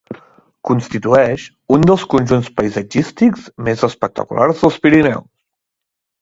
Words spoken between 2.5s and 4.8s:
paisatgístics més espectaculars